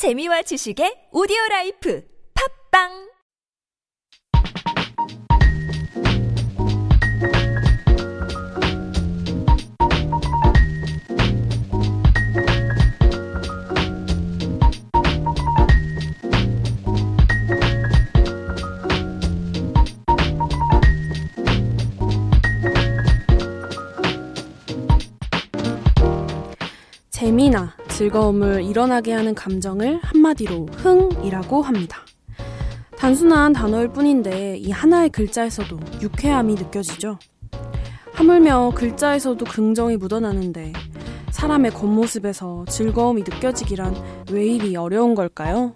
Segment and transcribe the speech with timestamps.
[0.00, 2.00] 재미와 지식의 오디오 라이프.
[2.32, 3.09] 팝빵
[28.00, 31.98] 즐거움을 일어나게 하는 감정을 한마디로 흥이라고 합니다.
[32.96, 37.18] 단순한 단어일 뿐인데 이 하나의 글자에서도 유쾌함이 느껴지죠.
[38.14, 40.72] 하물며 글자에서도 긍정이 묻어나는데
[41.30, 43.94] 사람의 겉모습에서 즐거움이 느껴지기란
[44.32, 45.74] 왜 이리 어려운 걸까요?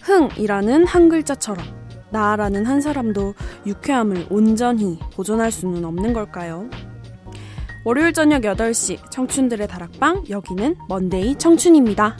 [0.00, 1.62] 흥이라는 한 글자처럼
[2.08, 3.34] 나라는 한 사람도
[3.66, 6.70] 유쾌함을 온전히 보존할 수는 없는 걸까요?
[7.88, 12.18] 월요일 저녁 8시 청춘들의 다락방 여기는 먼데이 청춘입니다.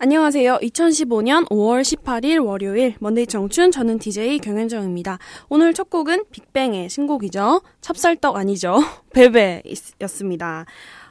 [0.00, 0.58] 안녕하세요.
[0.62, 5.18] 2015년 5월 18일 월요일 Monday 청춘 저는 DJ 경현정입니다.
[5.48, 7.62] 오늘 첫 곡은 빅뱅의 신곡이죠.
[7.80, 8.78] 찹쌀떡 아니죠.
[9.12, 10.66] BAE BAE였습니다.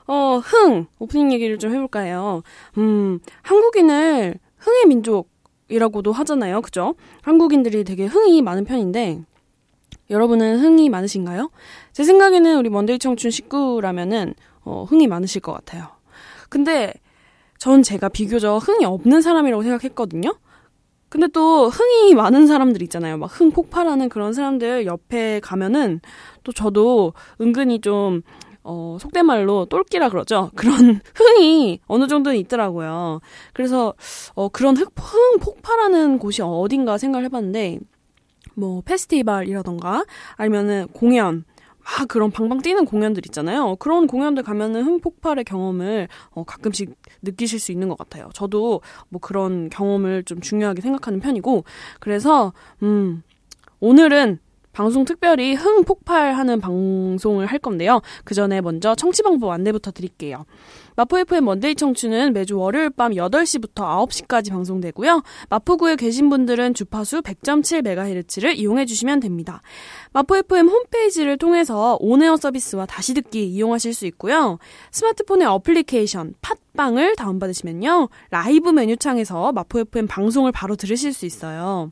[0.08, 2.44] 어, 흥 오프닝 얘기를 좀 해볼까요?
[2.78, 6.62] 음, 한국인을 흥의 민족이라고도 하잖아요.
[6.62, 6.96] 그죠?
[7.24, 9.20] 한국인들이 되게 흥이 많은 편인데
[10.10, 11.52] 여러분은 흥이 많으신가요?
[11.92, 15.90] 제 생각에는 우리 Monday 청춘 식구라면은 어, 흥이 많으실 것 같아요.
[16.48, 16.94] 근데
[17.58, 20.34] 전 제가 비교적 흥이 없는 사람이라고 생각했거든요.
[21.10, 23.18] 근데 또 흥이 많은 사람들 있잖아요.
[23.18, 26.02] 막 흥 폭발하는 그런 사람들 옆에 가면은
[26.44, 28.22] 또 저도 은근히 좀
[28.64, 30.52] 어, 속된 말로 똘끼라 그러죠.
[30.56, 33.22] 그런 흥이 어느 정도는 있더라고요.
[33.54, 33.94] 그래서
[34.36, 37.80] 어, 그런 흥, 흥 폭발하는 곳이 어딘가 생각을 해봤는데
[38.56, 40.04] 뭐 페스티벌이라던가
[40.36, 41.46] 아니면은 공연
[41.88, 43.78] 막 그런 방방 뛰는 공연들 있잖아요.
[43.78, 48.30] 그런 공연들 가면은 흥폭발의 경험을 어, 가끔씩 느끼실 수 있는 것 같아요.
[48.34, 51.64] 저도 뭐 그런 경험을 좀 중요하게 생각하는 편이고
[52.00, 52.54] 그래서
[52.84, 53.24] 음
[53.80, 54.40] 오늘은
[54.78, 58.04] 방송 특별히 흥 폭발하는 방송을 할 건데요.
[58.24, 60.46] 그 전에 먼저 청취 방법 안내부터 드릴게요.
[60.96, 63.74] 마포 FM 먼데이 청춘은 매주 월요일 밤 8시부터
[64.08, 65.24] 9시까지 방송되고요.
[65.50, 69.64] 마포구에 계신 분들은 주파수 100.7MHz를 이용해 주시면 됩니다.
[70.14, 74.60] 마포 FM 홈페이지를 통해서 on air 서비스와 다시 듣기 이용하실 수 있고요.
[74.92, 76.36] 스마트폰의 어플리케이션
[76.76, 78.10] 팟빵을 다운받으시면요.
[78.30, 81.90] 라이브 메뉴창에서 마포 FM 방송을 바로 들으실 수 있어요.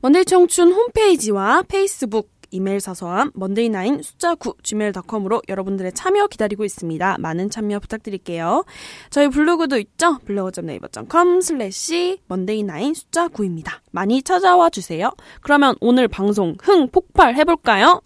[0.00, 7.16] Monday 청춘 홈페이지와 페이스북, 이메일 사서함 Monday nine 숫자 9 gmail.com으로 여러분들의 참여 기다리고 있습니다.
[7.18, 8.64] 많은 참여 부탁드릴게요.
[9.10, 10.18] 저희 블로그도 있죠?
[10.24, 13.80] blog.naver.com slash Monday nine 숫자 9입니다.
[13.90, 15.10] 많이 찾아와 주세요.
[15.40, 18.00] 그러면 오늘 방송 흥 폭발 해볼까요?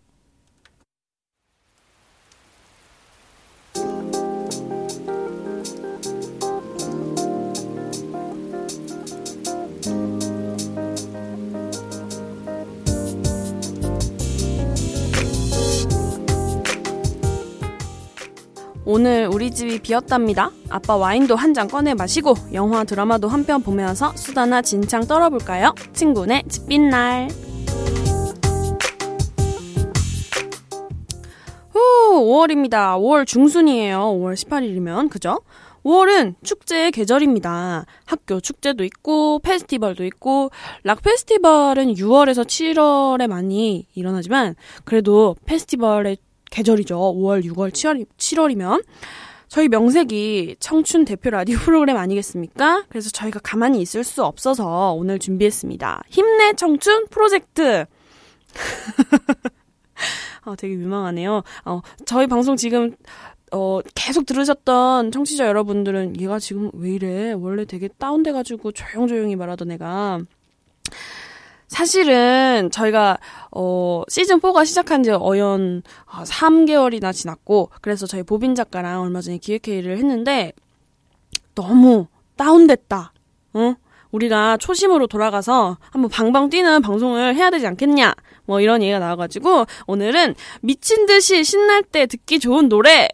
[18.91, 20.51] 오늘 우리 집이 비었답니다.
[20.71, 25.75] 아빠 와인도 한 잔 꺼내 마시고 영화 드라마도 한 편 보면서 수다나 진창 떨어볼까요?
[25.93, 27.29] 친구네 집빛 날.
[31.71, 31.79] 후,
[32.25, 32.97] 5월입니다.
[32.99, 33.99] 5월 중순이에요.
[33.99, 35.41] 5월 18일이면 그죠?
[35.85, 37.85] 5월은 축제의 계절입니다.
[38.07, 40.51] 학교 축제도 있고 페스티벌도 있고
[40.83, 46.17] 락 페스티벌은 6월에서 7월에 많이 일어나지만 그래도 페스티벌의
[46.51, 46.97] 계절이죠.
[46.97, 48.85] 5월, 6월, 7월, 7월이면
[49.49, 52.85] 저희 명색이 청춘 대표 라디오 프로그램 아니겠습니까?
[52.89, 56.03] 그래서 저희가 가만히 있을 수 없어서 오늘 준비했습니다.
[56.09, 57.87] 힘내 청춘 프로젝트.
[60.45, 61.43] 아, 되게 유망하네요.
[61.65, 62.95] 어, 저희 방송 지금
[63.51, 67.33] 어, 계속 들으셨던 청취자 여러분들은 얘가 지금 왜 이래?
[67.33, 70.21] 원래 되게 다운돼가지고 조용조용히 말하던 애가
[71.69, 73.19] 사실은 저희가
[73.53, 79.99] 어 시즌 4가 시작한 지 어언 3개월이나 지났고 그래서 저희 보빈 작가랑 얼마 전에 기획회의를
[79.99, 80.53] 했는데
[81.55, 82.07] 너무
[82.37, 83.13] 다운됐다.
[83.55, 83.75] 어?
[84.11, 88.15] 우리가 초심으로 돌아가서 한번 방방 뛰는 방송을 해야 되지 않겠냐.
[88.47, 93.09] 뭐 이런 얘기가 나와가지고 오늘은 미친 듯이 신날 때 듣기 좋은 노래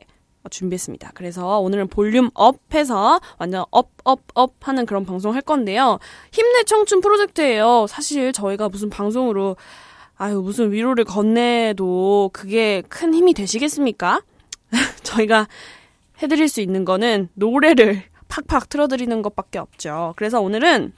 [0.50, 1.12] 준비했습니다.
[1.14, 5.98] 그래서 오늘은 볼륨 up해서 완전 up, up, up 하는 그런 방송 할 건데요.
[6.32, 7.86] 힘내 청춘 프로젝트예요.
[7.88, 9.56] 사실 저희가 무슨 방송으로
[10.16, 14.22] 아유, 무슨 위로를 건네도 그게 큰 힘이 되시겠습니까?
[15.02, 15.48] 저희가
[16.22, 20.14] 해드릴 수 있는 거는 노래를 팍팍 틀어드리는 것밖에 없죠.
[20.16, 20.92] 그래서 오늘은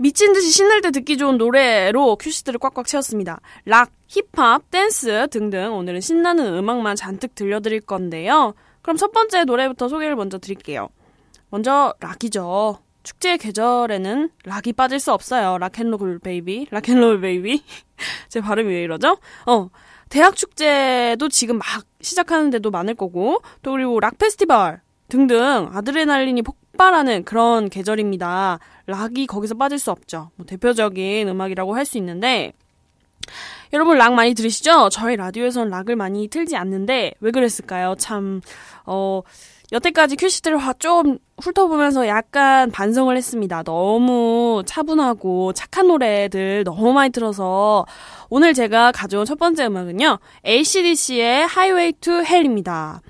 [0.00, 3.42] 미친 듯이 신날 때 듣기 좋은 노래로 큐시트를 꽉꽉 채웠습니다.
[3.66, 8.54] 락, 힙합, 댄스 등등 오늘은 신나는 음악만 잔뜩 들려드릴 건데요.
[8.80, 10.88] 그럼 첫 번째 노래부터 소개를 먼저 드릴게요.
[11.50, 12.78] 먼저 락이죠.
[13.02, 15.58] 축제 계절에는 락이 빠질 수 없어요.
[15.58, 17.62] 락앤롤 베이비, 락앤롤 베이비.
[18.30, 19.18] 제 발음이 왜 이러죠?
[19.44, 19.68] 어,
[20.08, 21.66] 대학 축제도 지금 막
[22.00, 24.80] 시작하는 데도 많을 거고, 또 그리고 락 페스티벌
[25.10, 28.58] 등등 아드레날린이 폭발하는 그런 계절입니다.
[28.86, 30.30] 락이 거기서 빠질 수 없죠.
[30.36, 32.52] 뭐 대표적인 음악이라고 할 수 있는데,
[33.72, 34.88] 여러분 락 많이 들으시죠?
[34.90, 37.94] 저희 라디오에서는 락을 많이 틀지 않는데 왜 그랬을까요?
[37.98, 38.40] 참
[38.86, 39.20] 어.
[39.72, 43.62] 여태까지 큐시트를 좀 훑어보면서 약간 반성을 했습니다.
[43.62, 47.86] 너무 차분하고 착한 노래들 너무 많이 틀어서
[48.30, 50.18] 오늘 제가 가져온 첫 번째 음악은요.
[50.44, 53.00] ACDC의 Highway to Hell입니다.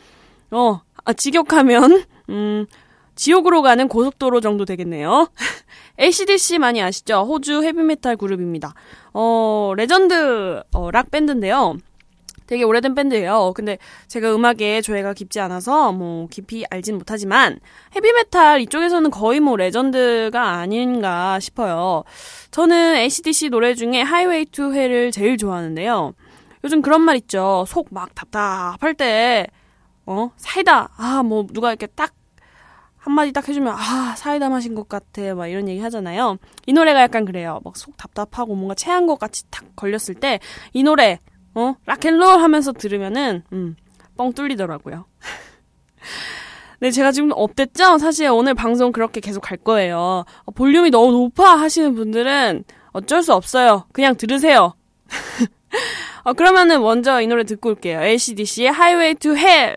[0.50, 2.66] 어, 아, 직역하면 음,
[3.14, 5.28] 지옥으로 가는 고속도로 정도 되겠네요.
[6.00, 7.24] ACDC 많이 아시죠?
[7.28, 8.74] 호주 헤비메탈 그룹입니다.
[9.12, 11.76] 어, 레전드 어, 락 밴드인데요.
[12.46, 13.52] 되게 오래된 밴드예요.
[13.54, 17.60] 근데 제가 음악에 조예가 깊지 않아서 뭐 깊이 알진 못하지만
[17.94, 22.02] 헤비메탈 이쪽에서는 거의 뭐 레전드가 아닌가 싶어요.
[22.50, 26.12] 저는 ACDC 노래 중에 Highway to Hell을 제일 좋아하는데요.
[26.64, 27.64] 요즘 그런 말 있죠.
[27.68, 29.46] 속 막 답답할 때,
[30.10, 30.90] 어, 사이다.
[30.96, 32.12] 아, 뭐 누가 이렇게 딱
[32.96, 35.34] 한마디 딱 해주면 아 사이다 마신 것 같아.
[35.34, 36.36] 막 이런 얘기 하잖아요.
[36.66, 37.60] 이 노래가 약간 그래요.
[37.64, 40.38] 막 속 답답하고 뭔가 체한 것 같이 탁 걸렸을 때
[40.74, 41.18] 이 노래
[41.54, 41.74] 어?
[41.86, 43.76] 락앤롤 하면서 들으면은 음
[44.16, 45.06] 뻥 뚫리더라고요.
[46.80, 47.96] 네 제가 지금 업됐죠?
[47.98, 50.24] 사실 오늘 방송 그렇게 계속 갈 거예요.
[50.44, 53.86] 어, 볼륨이 너무 높아 하시는 분들은 어쩔 수 없어요.
[53.92, 54.74] 그냥 들으세요.
[56.24, 58.00] 어, 그러면은 먼저 이 노래 듣고 올게요.
[58.02, 59.76] LCDC의 Highway to Hell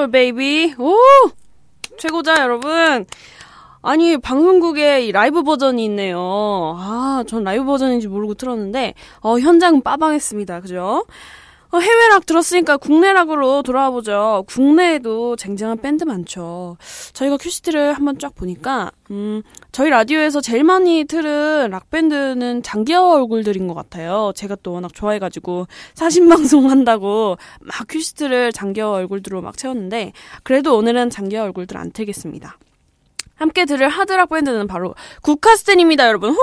[0.00, 0.94] Rock and roll baby 오!
[1.98, 3.04] 최고죠 여러분.
[3.82, 6.76] 아니 방송국에 이 라이브 버전이 있네요.
[6.78, 10.60] 아 전 라이브 버전인지 모르고 틀었는데 어 현장은 빠방했습니다.
[10.60, 11.04] 그죠?
[11.72, 14.44] 어, 해외 락 들었으니까 국내 락으로 돌아와 보죠.
[14.48, 16.76] 국내에도 쟁쟁한 밴드 많죠.
[17.12, 23.74] 저희가 큐시트를 한번 쫙 보니까, 음, 저희 라디오에서 제일 많이 틀은 락밴드는 장기하 얼굴들인 것
[23.74, 24.32] 같아요.
[24.34, 30.12] 제가 또 워낙 좋아해가지고, 사심방송 한다고 막 큐시트를 장기하 얼굴들로 막 채웠는데,
[30.42, 32.58] 그래도 오늘은 장기하 얼굴들 안 틀겠습니다.
[33.36, 36.32] 함께 들을 하드락 밴드는 바로 국카스텐입니다, 여러분.
[36.32, 36.38] 후!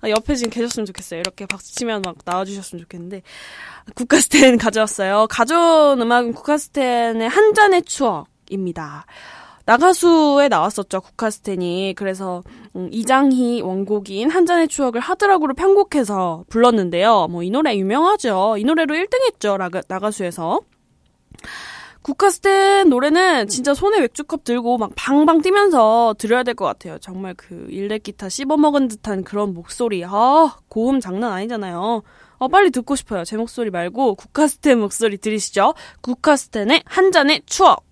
[0.00, 1.18] 아, 옆에 지금 계셨으면 좋겠어요.
[1.18, 3.22] 이렇게 박수 치면 막 나와주셨으면 좋겠는데.
[3.94, 5.26] 국카스텐 가져왔어요.
[5.28, 9.06] 가져온 음악은 국카스텐의 한 잔의 추억입니다.
[9.68, 11.92] 나가수에 나왔었죠, 국카스텐이.
[11.94, 12.42] 그래서,
[12.74, 17.26] 음, 이장희 원곡인 한 잔의 추억을 하드락으로 편곡해서 불렀는데요.
[17.28, 18.56] 뭐, 이 노래 유명하죠.
[18.56, 20.60] 이 노래로 1등 했죠, 나가, 나가수에서.
[22.00, 26.96] 국카스텐 노래는 진짜 손에 맥주컵 들고 막 방방 뛰면서 들어야 될 것 같아요.
[26.98, 30.02] 정말 그 일렉 기타 씹어먹은 듯한 그런 목소리.
[30.06, 32.02] 아, 고음 장난 아니잖아요.
[32.38, 33.24] 어, 빨리 듣고 싶어요.
[33.24, 35.74] 제 목소리 말고 국카스텐 목소리 들으시죠?
[36.00, 37.84] 국카스텐의 한 잔의 추억.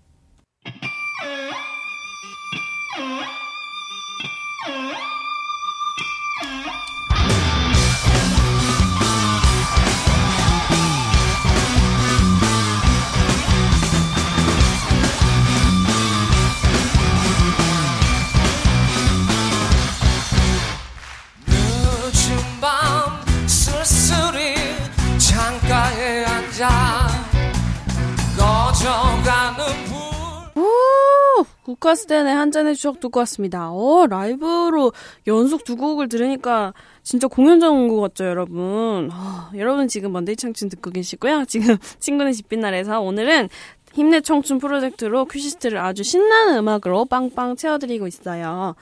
[31.87, 33.71] 카스텐의 한 잔의 추억 듣고 왔습니다.
[33.71, 34.93] 어, 라이브로
[35.27, 39.09] 연속 두 곡을 들으니까 진짜 공연장 온 것 같죠, 여러분?
[39.13, 41.45] 어, 여러분 지금 Monday 청춘 듣고 계시고요.
[41.47, 43.49] 지금 친구네 집빈날에서 오늘은
[43.95, 48.75] 힘내 청춘 프로젝트로 큐시트를 아주 신나는 음악으로 빵빵 채워드리고 있어요.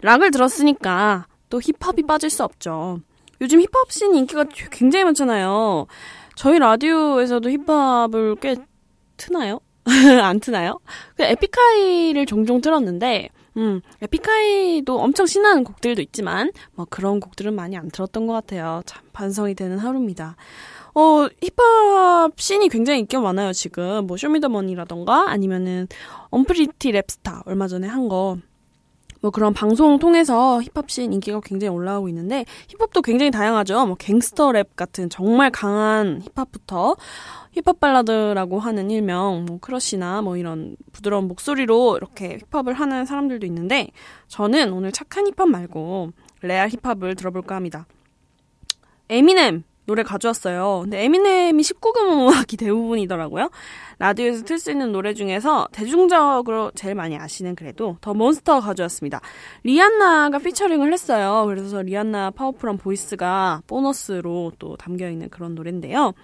[0.00, 3.00] 락을 들었으니까 또 힙합이 빠질 수 없죠.
[3.40, 5.86] 요즘 힙합 씬 인기가 굉장히 많잖아요.
[6.36, 8.56] 저희 라디오에서도 힙합을 꽤
[9.16, 9.60] 트나요?
[10.22, 10.80] 안 트나요?
[11.16, 17.90] 그 에픽하이를 종종 틀었는데, 음, 에픽하이도 엄청 신나는 곡들도 있지만, 뭐 그런 곡들은 많이 안
[17.90, 18.82] 틀었던 것 같아요.
[18.86, 20.36] 참 반성이 되는 하루입니다.
[20.94, 24.06] 어, 힙합 scene이 굉장히 인기가 많아요, 지금.
[24.06, 25.88] 뭐, 쇼미더머니라던가, 아니면은,
[26.30, 28.38] 언프리티 랩스타, 얼마 전에 한 거.
[29.24, 33.86] 뭐 그런 방송 통해서 힙합 씬 인기가 굉장히 올라오고 있는데 힙합도 굉장히 다양하죠.
[33.86, 36.94] 뭐 갱스터 랩 같은 정말 강한 힙합부터
[37.54, 43.88] 힙합 발라드라고 하는 일명 뭐 크러쉬나 뭐 이런 부드러운 목소리로 이렇게 힙합을 하는 사람들도 있는데
[44.28, 46.10] 저는 오늘 착한 힙합 말고
[46.42, 47.86] 레알 힙합을 들어볼까 합니다.
[49.08, 50.80] 에미넴 노래 가져왔어요.
[50.82, 53.50] 근데 에미넴이 19금 음악이 대부분이더라고요.
[53.98, 59.20] 라디오에서 틀 수 있는 노래 중에서 대중적으로 제일 많이 아시는 그래도 The Monster 가져왔습니다.
[59.62, 61.44] 리안나가 피처링을 했어요.
[61.46, 66.14] 그래서 리안나 파워풀한 voice가 보너스로 또 담겨있는 그런 노래인데요.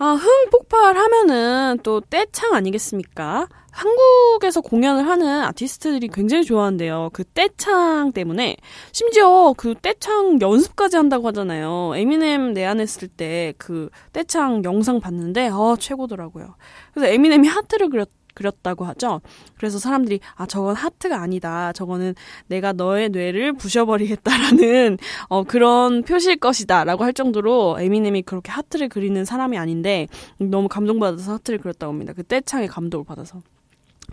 [0.00, 3.48] 아, 흥 폭발하면은 또 떼창 아니겠습니까?
[3.72, 7.10] 한국에서 공연을 하는 아티스트들이 굉장히 좋아한대요.
[7.12, 8.56] 그 떼창 때문에.
[8.92, 11.92] 심지어 그 떼창 연습까지 한다고 하잖아요.
[11.96, 16.54] 에미넴 내한했을 때 그 떼창 영상 봤는데, 어, 최고더라고요.
[16.92, 18.08] 그래서 에미넴이 하트를 그렸
[18.38, 19.20] 그렸다고 하죠.
[19.56, 21.72] 그래서 사람들이 아 저건 하트가 아니다.
[21.72, 22.14] 저거는
[22.46, 29.58] 내가 너의 뇌를 부셔버리겠다라는 어, 그런 표시일 것이다라고 할 정도로 에미넴이 그렇게 하트를 그리는 사람이
[29.58, 30.06] 아닌데
[30.38, 32.12] 너무 감동받아서 하트를 그렸다고 합니다.
[32.14, 33.40] 그 떼창에 감동을 받아서.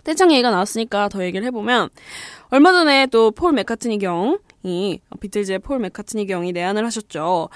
[0.04, 1.88] 떼창 얘기가 나왔으니까 더 얘기를 해보면
[2.50, 7.48] 얼마 전에 또 폴 맥카트니 경이 비틀즈의 폴 맥카트니 경이 내한을 하셨죠.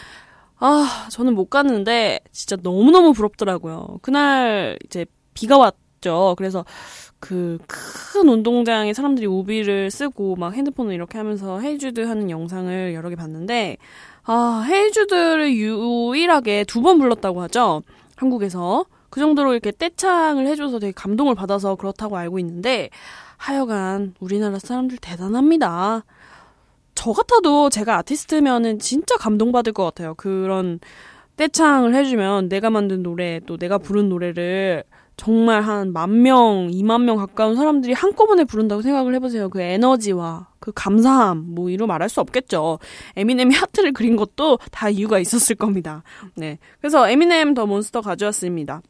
[0.59, 3.99] 아 저는 못 갔는데 진짜 너무너무 부럽더라고요.
[4.03, 6.35] 그날 이제 비가 왔 있죠.
[6.37, 6.65] 그래서
[7.21, 7.59] 그
[8.13, 13.15] 큰 운동장에 사람들이 우비를 쓰고 막 핸드폰을 이렇게 하면서 Hey Jude 하는 영상을 여러 개
[13.17, 13.77] 봤는데
[14.25, 17.83] 아 헤이주드를 유일하게 두 번 불렀다고 하죠.
[18.17, 22.91] 한국에서 그 정도로 이렇게 떼창을 해줘서 되게 감동을 받아서 그렇다고 알고 있는데
[23.37, 26.05] 하여간 우리나라 사람들 대단합니다.
[26.95, 30.15] 저 같아도 제가 아티스트면은 진짜 감동받을 것 같아요.
[30.15, 30.81] 그런
[31.37, 34.85] 떼창을 해주면 내가 만든 노래 또 내가 부른 노래를
[35.21, 39.51] 정말 한 만 명, 이만 명 가까운 사람들이 한꺼번에 부른다고 생각을 해보세요.
[39.51, 42.79] 그 에너지와 그 감사함, 뭐 이로 말할 수 없겠죠.
[43.17, 46.03] 에미넴이 하트를 그린 것도 다 이유가 있었을 겁니다.
[46.37, 46.59] 네.
[46.81, 48.81] 그래서 에미넴 The Monster 가져왔습니다.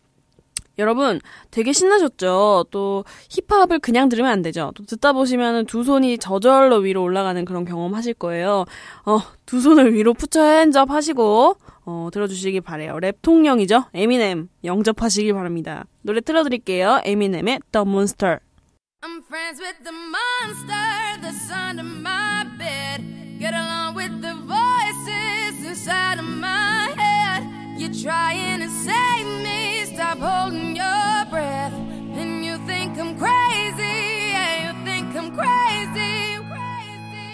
[0.81, 1.21] 여러분
[1.51, 2.67] 되게 신나셨죠?
[2.71, 4.73] 또 힙합을 그냥 들으면 안 되죠.
[4.75, 8.65] 또 듣다 보시면 두 손이 저절로 위로 올라가는 그런 경험 하실 거예요.
[9.05, 12.99] 어, 두 손을 위로 put your hands up 하시고 어, 들어주시기 바래요.
[12.99, 13.85] 랩 통령이죠.
[13.95, 15.85] 에미넴 영접하시기 바랍니다.
[16.03, 17.03] 노래 틀어드릴게요.
[17.05, 18.39] 에미넴의 The Monster.
[19.03, 23.01] I'm friends with the monster that's under my bed.
[23.39, 27.49] Get along with the voices inside of my head.
[27.81, 29.20] You're trying to me.
[30.20, 31.74] Stop holding your breath.
[32.20, 33.96] And you think I'm crazy.
[34.32, 36.36] Yeah, you think I'm crazy.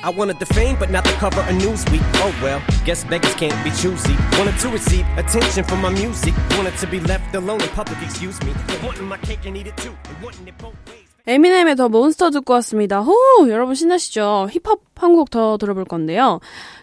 [0.04, 2.02] I wanted the fame, but not the cover of Newsweek.
[2.26, 4.16] Oh well, guess beggars can't be choosy.
[4.38, 6.34] Wanted to receive attention from my music.
[6.58, 8.52] Wanted to be left alone in public, excuse me.
[8.68, 9.94] But wanting my cake and eat it too.
[10.10, 11.06] And wanting it both ways.
[11.28, 13.00] 에미넴의 더 몬스터 듣고 왔습니다.
[13.02, 13.14] 호!
[13.48, 14.50] 여러분 신나시죠?
[14.52, 16.40] 힙합 한 곡 더 들어볼 건데요.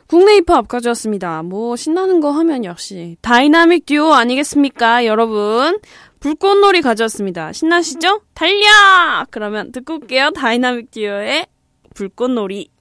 [0.07, 1.43] 국내 힙합 가져왔습니다.
[1.43, 5.79] 뭐 신나는 거 하면 역시 다이나믹 듀오 아니겠습니까, 여러분?
[6.19, 7.51] 불꽃놀이 가져왔습니다.
[7.51, 8.21] 신나시죠?
[8.33, 9.25] 달려!
[9.29, 10.31] 그러면 듣고 올게요.
[10.31, 11.47] 다이나믹 듀오의
[11.93, 12.72] 불꽃놀이.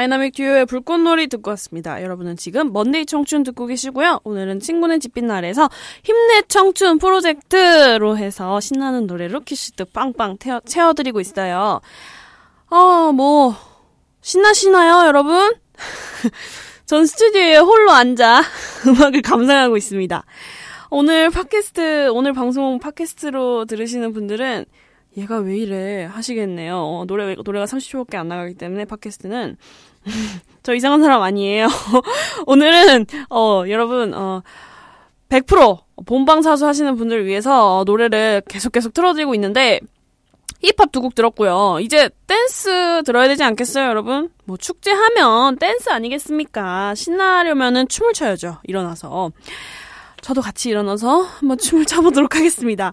[0.00, 2.02] 다이나믹 듀오의 불꽃놀이 듣고 왔습니다.
[2.02, 4.20] 여러분은 지금 Monday 청춘 듣고 계시고요.
[4.24, 5.68] 오늘은 친구네 집빈날에서
[6.02, 11.82] 힘내 청춘 프로젝트로 해서 신나는 노래로 큐시트 빵빵 태워, 채워드리고 있어요.
[12.70, 13.54] 어, 뭐,
[14.22, 15.52] 신나시나요, 여러분?
[16.86, 18.42] 전 스튜디오에 홀로 앉아
[18.88, 20.24] 음악을 감상하고 있습니다.
[20.88, 24.64] 오늘 팟캐스트, 오늘 방송 팟캐스트로 들으시는 분들은
[25.16, 26.76] 얘가 왜 이래 하시겠네요.
[26.76, 29.56] 어, 노래, 노래가 30초밖에 안 나가기 때문에 팟캐스트는
[30.62, 31.68] 저 이상한 사람 아니에요.
[32.46, 34.42] 오늘은, 어, 여러분, 어,
[35.28, 39.80] 100% 본방사수 하시는 분들을 위해서 어, 노래를 계속 계속 틀어드리고 있는데,
[40.62, 41.78] 힙합 두 곡 들었고요.
[41.80, 44.28] 이제 댄스 들어야 되지 않겠어요, 여러분?
[44.44, 46.94] 뭐 축제하면 댄스 아니겠습니까?
[46.94, 48.58] 신나려면은 춤을 춰야죠.
[48.64, 49.32] 일어나서.
[50.20, 52.92] 저도 같이 일어나서 한번 춤을 춰보도록 하겠습니다.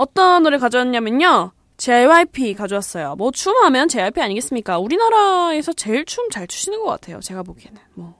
[0.00, 1.52] 어떤 노래 가져왔냐면요.
[1.76, 3.16] JYP 가져왔어요.
[3.16, 4.78] 뭐 춤하면 JYP 아니겠습니까?
[4.78, 7.20] 우리나라에서 제일 춤 잘 추시는 것 같아요.
[7.20, 7.78] 제가 보기에는.
[7.96, 8.14] 뭐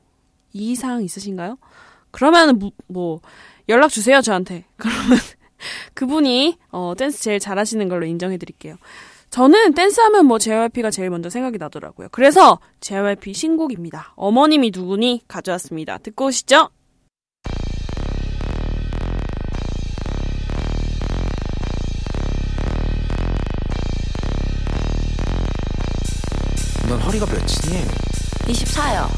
[0.53, 1.57] 이상 있으신가요?
[2.11, 3.21] 그러면 뭐, 뭐
[3.71, 4.67] 연락 주세요 저한테.
[4.77, 5.19] 그러면
[5.95, 8.77] 그분이 어, 댄스 제일 잘하시는 걸로 인정해 드릴게요.
[9.31, 12.09] 저는 댄스하면 뭐 JYP가 제일 먼저 생각이 나더라고요.
[12.11, 14.13] 그래서 JYP 신곡입니다.
[14.17, 15.97] 어머님이 누구니 가져왔습니다.
[15.97, 16.69] 듣고 오시죠.
[27.21, 27.87] 넌 허리가 몇이니?
[28.49, 29.11] 24요.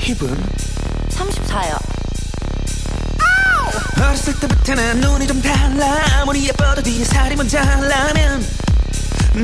[0.00, 0.42] 힙은?
[1.10, 1.78] 34요.
[4.00, 8.46] 어렸을 때부터 난 눈이 좀 달라 아무리 예뻐도 뒤에 살이 하려면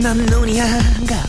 [0.02, 1.22] 넌 눈이 안가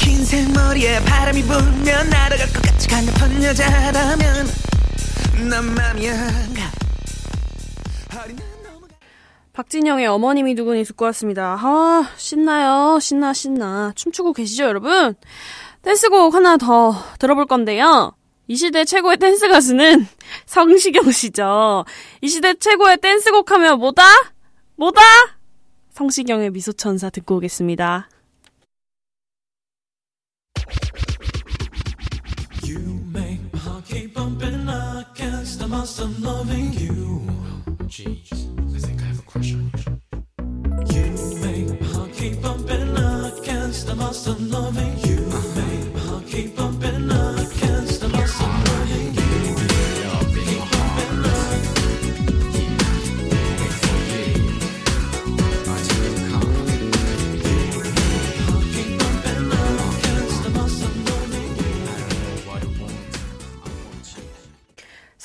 [0.00, 4.52] 긴 생머리에 바람이 불면 날아갈 것 같이 강력한 여자라면
[5.48, 6.83] 넌 맘이 안가 난
[9.54, 11.56] 박진영의 어머님이 누구니 듣고 왔습니다.
[11.60, 12.98] 아, 신나요.
[13.00, 13.92] 신나, 신나.
[13.94, 15.14] 춤추고 계시죠, 여러분?
[15.82, 18.16] 댄스곡 하나 더 들어볼 건데요.
[18.48, 20.06] 이 시대 최고의 댄스 가수는
[20.46, 21.84] 성시경 씨죠.
[22.20, 24.02] 이 시대 최고의 댄스곡 하면 뭐다?
[24.74, 25.00] 뭐다?
[25.92, 28.08] 성시경의 미소천사 듣고 오겠습니다.
[39.34, 39.58] Crusher.
[40.94, 41.06] You
[41.42, 42.96] make my heart keep bumping
[43.32, 44.96] against the monster loving.
[44.98, 45.60] You uh-huh.
[45.60, 47.10] make my heart keep bumping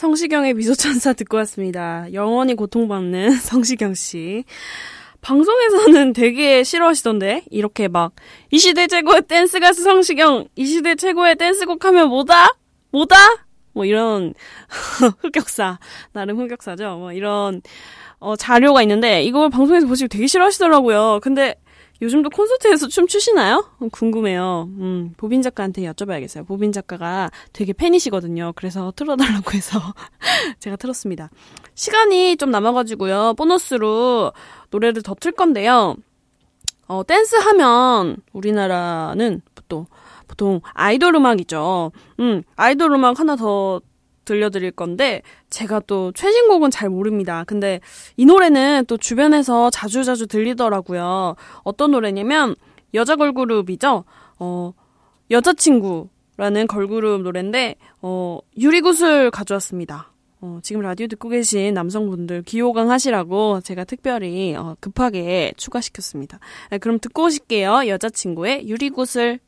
[0.09, 2.07] 성시경의 미소천사 듣고 왔습니다.
[2.13, 4.43] 영원히 고통받는 성시경 씨.
[5.21, 8.13] 방송에서는 되게 싫어하시던데 이렇게 막
[8.49, 12.55] 이 시대 최고의 댄스 가수 성시경 이 시대 최고의 댄스곡 하면 뭐다?
[12.91, 13.15] 뭐다?
[13.73, 14.33] 뭐 이런
[15.21, 15.77] 흑역사
[16.11, 16.97] 나름 흑역사죠.
[16.97, 17.61] 뭐 이런
[18.17, 21.19] 어, 자료가 있는데 이걸 방송에서 보시면 되게 싫어하시더라고요.
[21.21, 21.53] 근데
[22.01, 23.65] 요즘도 콘서트에서 춤 추시나요?
[23.79, 24.69] 어, 궁금해요.
[24.77, 26.47] 음, 보빈 작가한테 여쭤봐야겠어요.
[26.47, 28.53] 보빈 작가가 되게 팬이시거든요.
[28.55, 29.79] 그래서 틀어달라고 해서
[30.59, 31.29] 제가 틀었습니다.
[31.75, 33.33] 시간이 좀 남아가지고요.
[33.37, 34.31] 보너스로
[34.71, 35.95] 노래를 더 틀 건데요.
[36.87, 39.85] 어, 댄스 하면 우리나라는 또
[40.27, 41.91] 보통 아이돌 음악이죠.
[42.21, 43.81] 음, 아이돌 음악 하나 더
[44.29, 47.43] 들려드릴 건데 제가 또 최신곡은 잘 모릅니다.
[47.47, 47.79] 근데
[48.15, 51.35] 이 노래는 또 주변에서 자주자주 들리더라고요.
[51.63, 52.55] 어떤 노래냐면
[52.93, 54.03] 여자 걸그룹이죠.
[54.37, 54.73] 어,
[55.31, 60.11] 여자친구라는 걸그룹 노래인데 어, 유리구슬 가져왔습니다.
[60.41, 66.39] 어, 지금 라디오 듣고 계신 남성분들 기호강 하시라고 제가 특별히 어, 급하게 추가시켰습니다.
[66.69, 67.87] 네, 그럼 듣고 오실게요.
[67.87, 69.39] 여자친구의 유리구슬.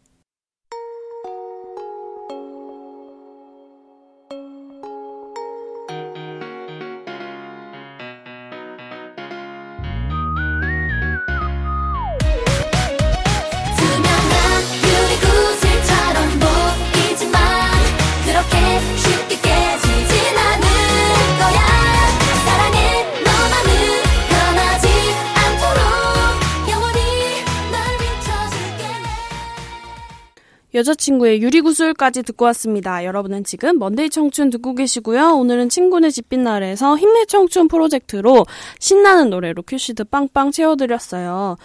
[30.82, 33.06] 여자친구의 유리구슬까지 듣고 왔습니다.
[33.06, 35.36] 여러분은 지금 Monday 청춘 듣고 계시고요.
[35.36, 38.48] 오늘은 친구네 집빈날에서 힘내 청춘 프로젝트로
[38.80, 41.58] 신나는 노래로 큐시트 빵빵 채워드렸어요.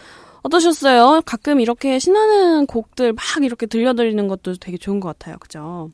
[0.42, 1.22] 어떠셨어요?
[1.24, 5.36] 가끔 이렇게 신나는 곡들 막 이렇게 들려드리는 것도 되게 좋은 것 같아요.
[5.40, 5.90] 그죠?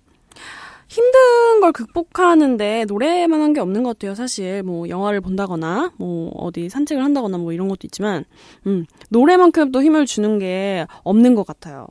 [0.88, 4.14] 힘든 걸 극복하는데 노래만 한 게 없는 것 같아요.
[4.16, 8.24] 사실 뭐 영화를 본다거나 뭐 어디 산책을 한다거나 뭐 이런 것도 있지만
[8.66, 11.86] 음, 노래만큼 또 힘을 주는 게 없는 것 같아요.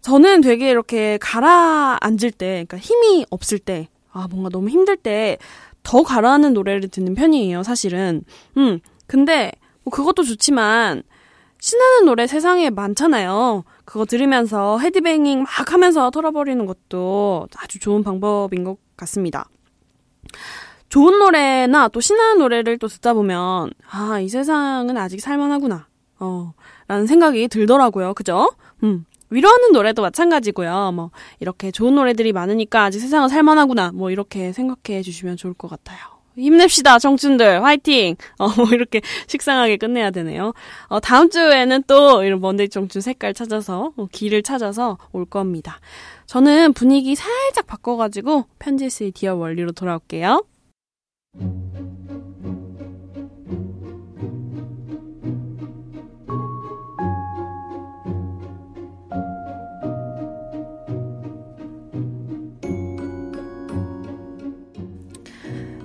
[0.00, 5.36] 저는 되게 이렇게 가라앉을 때, 그러니까 힘이 없을 때, 아, 뭔가 너무 힘들 때,
[5.82, 8.22] 더 가라앉는 노래를 듣는 편이에요, 사실은.
[8.56, 9.52] 음, 근데,
[9.84, 11.02] 뭐 그것도 좋지만,
[11.60, 13.64] 신나는 노래 세상에 많잖아요.
[13.84, 19.48] 그거 들으면서 헤드뱅잉 막 하면서 털어버리는 것도 아주 좋은 방법인 것 같습니다.
[20.88, 25.86] 좋은 노래나 또 신나는 노래를 또 듣다 보면, 아, 이 세상은 아직 살만하구나.
[26.18, 26.52] 어,
[26.88, 28.14] 라는 생각이 들더라고요.
[28.14, 28.50] 그죠?
[28.82, 29.04] 음.
[29.30, 30.92] 위로하는 노래도 마찬가지고요.
[30.92, 33.92] 뭐, 이렇게 좋은 노래들이 많으니까 아직 세상은 살만하구나.
[33.94, 35.98] 뭐, 이렇게 생각해 주시면 좋을 것 같아요.
[36.36, 37.62] 힘냅시다, 청춘들.
[37.62, 38.16] 화이팅!
[38.38, 40.52] 어, 뭐 이렇게 식상하게 끝내야 되네요.
[40.86, 45.80] 어, 다음 주에는 또 이런 먼데이 청춘 색깔 찾아서, 어, 길을 찾아서 올 겁니다.
[46.26, 50.44] 저는 분위기 살짝 바꿔가지고 편지스의 디어 원리로 돌아올게요.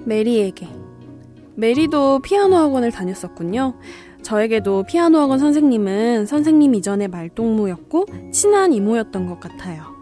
[0.05, 0.67] 메리에게.
[1.55, 3.75] 메리도 피아노 학원을 다녔었군요.
[4.21, 9.95] 저에게도 피아노 학원 선생님은 선생님 이전의 말동무였고 친한 이모였던 것 같아요.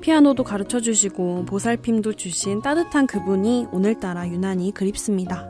[0.00, 5.48] 피아노도 가르쳐 주시고 보살핌도 주신 따뜻한 그분이 오늘따라 유난히 그립습니다.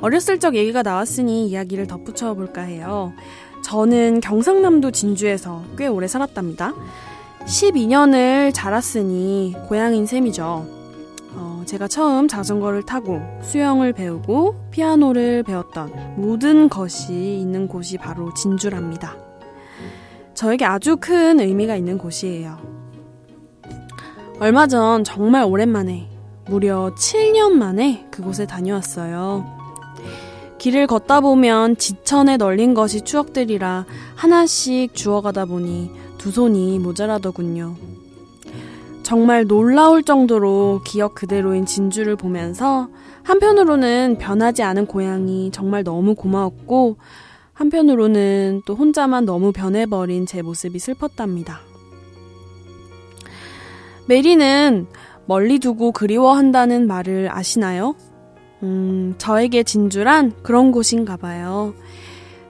[0.00, 3.12] 어렸을 적 얘기가 나왔으니 이야기를 덧붙여 볼까 해요.
[3.62, 6.74] 저는 경상남도 진주에서 꽤 오래 살았답니다.
[7.46, 10.73] 12년을 자랐으니 고향인 셈이죠.
[11.36, 19.16] 어, 제가 처음 자전거를 타고 수영을 배우고 피아노를 배웠던 모든 것이 있는 곳이 바로 진주랍니다.
[20.34, 22.58] 저에게 아주 큰 의미가 있는 곳이에요.
[24.40, 26.08] 얼마 전 정말 오랜만에
[26.46, 29.44] 무려 7년 만에 그곳에 다녀왔어요.
[30.58, 37.76] 길을 걷다 보면 지천에 널린 것이 추억들이라 하나씩 주워가다 보니 두 손이 모자라더군요.
[39.04, 42.88] 정말 놀라울 정도로 기억 그대로인 진주를 보면서
[43.22, 46.96] 한편으로는 변하지 않은 고향이 정말 너무 고마웠고
[47.52, 51.60] 한편으로는 또 혼자만 너무 변해버린 제 모습이 슬펐답니다.
[54.08, 54.86] 메리는
[55.26, 57.94] 멀리 두고 그리워한다는 말을 아시나요?
[58.62, 61.74] 음, 저에게 진주란 그런 곳인가 봐요.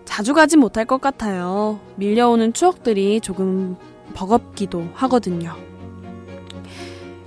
[0.04, 1.80] 자주 가진 못할 것 같아요.
[1.96, 3.76] 밀려오는 추억들이 조금
[4.14, 5.73] 버겁기도 하거든요.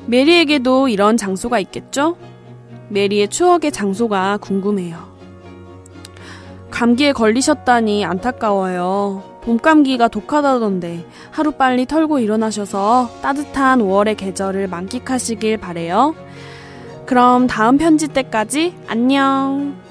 [0.08, 2.18] 메리에게도 이런 장소가 있겠죠?
[2.90, 4.98] 메리의 추억의 장소가 궁금해요.
[6.72, 9.40] 감기에 걸리셨다니 안타까워요.
[9.44, 16.16] 봄감기가 독하다던데 하루빨리 털고 일어나셔서 따뜻한 5월의 계절을 만끽하시길 바래요.
[17.06, 19.87] 그럼 다음 편지 때까지 안녕.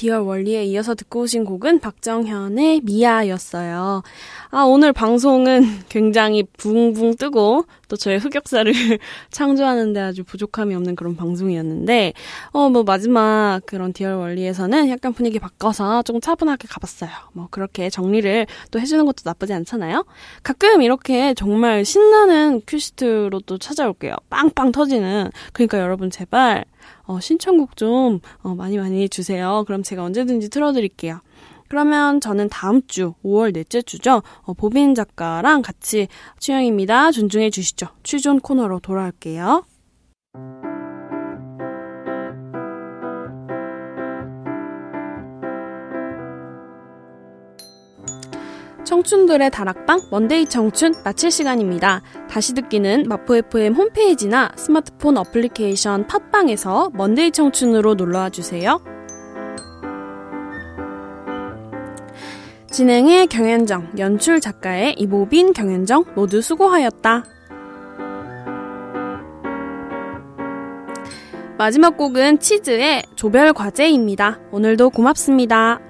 [0.00, 4.02] 디얼 원리에 이어서 듣고 오신 곡은 박정현의 미아였어요.
[4.52, 8.72] 아, 오늘 방송은 굉장히 붕붕 뜨고 또 저의 흑역사를
[9.30, 12.14] 창조하는데 아주 부족함이 없는 그런 방송이었는데,
[12.50, 17.10] 어, 뭐 마지막 그런 디얼 원리에서는 약간 분위기 바꿔서 조금 차분하게 가봤어요.
[17.32, 20.04] 뭐 그렇게 정리를 또 해주는 것도 나쁘지 않잖아요?
[20.42, 24.16] 가끔 이렇게 정말 신나는 큐시트로 또 찾아올게요.
[24.30, 25.30] 빵빵 터지는.
[25.52, 26.64] 그러니까 여러분 제발
[27.04, 29.62] 어, 신청곡 좀 어, 많이 많이 주세요.
[29.68, 31.20] 그럼 제가 언제든지 틀어드릴게요.
[31.70, 34.22] 그러면 저는 다음 주 5월 넷째 주죠.
[34.42, 36.08] 어, 보빈 작가랑 같이
[36.40, 37.12] 취향입니다.
[37.12, 37.86] 존중해 주시죠.
[38.02, 39.64] 취존 코너로 돌아올게요.
[48.84, 52.02] 청춘들의 다락방 먼데이 청춘 마칠 시간입니다.
[52.28, 58.80] 다시 듣기는 마포 FM 홈페이지나 스마트폰 어플리케이션 팟빵에서 먼데이 청춘으로 놀러와 주세요.
[62.70, 67.24] 진행의 경현정, 연출 작가의 이보빈, 경현정 모두 수고하였다.
[71.58, 74.38] 마지막 곡은 치즈의 조별 과제입니다.
[74.52, 75.80] 오늘도 고맙습니다.